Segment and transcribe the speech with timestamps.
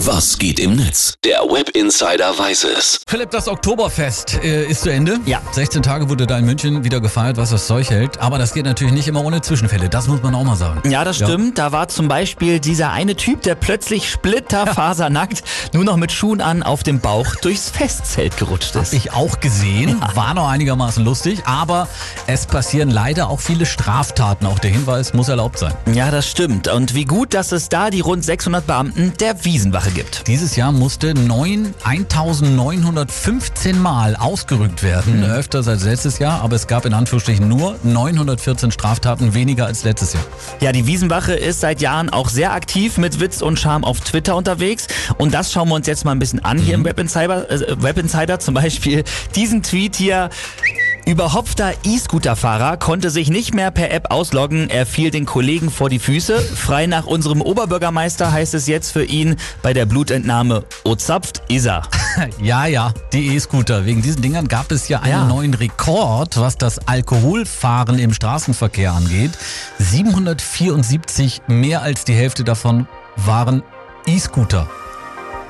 [0.00, 1.14] Was geht im Netz?
[1.24, 3.00] Der Web Insider weiß es.
[3.08, 5.18] Philipp, das Oktoberfest äh, ist zu Ende.
[5.24, 5.40] Ja.
[5.52, 8.20] 16 Tage wurde da in München wieder gefeiert, was das Zeug hält.
[8.20, 9.88] Aber das geht natürlich nicht immer ohne Zwischenfälle.
[9.88, 10.88] Das muss man auch mal sagen.
[10.90, 11.56] Ja, das stimmt.
[11.56, 16.62] Da war zum Beispiel dieser eine Typ, der plötzlich splitterfasernackt, nur noch mit Schuhen an,
[16.62, 18.92] auf dem Bauch durchs Festzelt gerutscht ist.
[18.92, 21.88] Ich auch gesehen, war noch einigermaßen lustig, aber
[22.26, 24.44] es passieren leider auch viele Straftaten.
[24.46, 25.72] Auch der Hinweis muss erlaubt sein.
[25.94, 26.68] Ja, das stimmt.
[26.68, 30.26] Und wie gut, dass es da die rund 600 Beamten der Wiesenwache gibt.
[30.26, 35.24] Dieses Jahr musste 9, 1915 Mal ausgerückt werden.
[35.24, 40.12] Öfter als letztes Jahr, aber es gab in Anführungsstrichen nur 914 Straftaten weniger als letztes
[40.12, 40.24] Jahr.
[40.60, 44.36] Ja, die Wiesenwache ist seit Jahren auch sehr aktiv mit Witz und Charme auf Twitter
[44.36, 44.86] unterwegs.
[45.18, 47.82] Und das schauen wir uns jetzt mal ein bisschen an hier im Web Insider, äh,
[47.82, 48.38] Web Insider.
[48.38, 50.30] Zum Beispiel diesen Tweet hier.
[51.06, 54.68] Überhopfter E-Scooter-Fahrer konnte sich nicht mehr per App ausloggen.
[54.68, 56.40] Er fiel den Kollegen vor die Füße.
[56.40, 61.82] Frei nach unserem Oberbürgermeister heißt es jetzt für ihn bei der Blutentnahme Ozapft ist er.
[62.40, 63.84] Ja, ja, die E-Scooter.
[63.84, 65.24] Wegen diesen Dingern gab es ja einen Ja.
[65.26, 69.32] neuen Rekord, was das Alkoholfahren im Straßenverkehr angeht.
[69.78, 73.62] 774, mehr als die Hälfte davon waren
[74.06, 74.66] E-Scooter.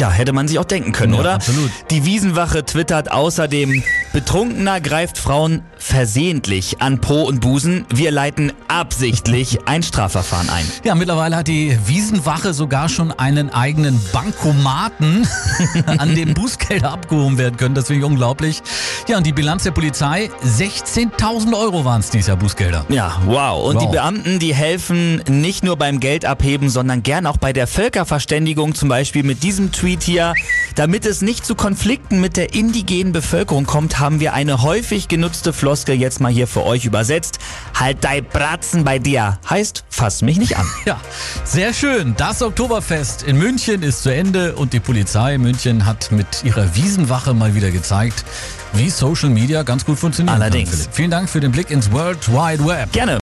[0.00, 1.34] Ja, hätte man sich auch denken können, Ja, oder?
[1.34, 1.70] absolut.
[1.90, 3.82] Die Wiesenwache twittert außerdem,
[4.14, 7.84] Betrunkener greift Frauen versehentlich an Po und Busen.
[7.94, 10.64] Wir leiten absichtlich ein Strafverfahren ein.
[10.84, 15.28] Ja, mittlerweile hat die Wiesenwache sogar schon einen eigenen Bankomaten,
[15.86, 17.74] an dem Bußgelder abgehoben werden können.
[17.74, 18.62] Das finde ich unglaublich.
[19.06, 22.86] Ja, und die Bilanz der Polizei, 16.000 Euro waren es dieses Jahr Bußgelder.
[22.88, 23.68] Ja, wow.
[23.68, 23.82] Und Wow.
[23.86, 28.88] die Beamten, die helfen nicht nur beim Geldabheben, sondern gern auch bei der Völkerverständigung, zum
[28.88, 30.34] Beispiel mit diesem Tweet hier.
[30.76, 35.52] Damit es nicht zu Konflikten mit der indigenen Bevölkerung kommt, haben wir eine häufig genutzte
[35.52, 37.38] Floskel jetzt mal hier für euch übersetzt.
[37.78, 39.38] Halt dei Bratzen bei dir.
[39.48, 40.66] Heißt, fass mich nicht an.
[40.86, 40.98] Ja,
[41.44, 42.14] sehr schön.
[42.16, 46.74] Das Oktoberfest in München ist zu Ende und die Polizei in München hat mit ihrer
[46.74, 48.24] Wiesenwache mal wieder gezeigt,
[48.72, 50.34] wie Social Media ganz gut funktioniert.
[50.34, 50.88] Allerdings.
[50.92, 52.92] Vielen Dank für den Blick ins World Wide Web.
[52.92, 53.18] Gerne.